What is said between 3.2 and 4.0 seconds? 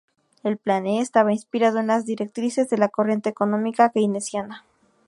económica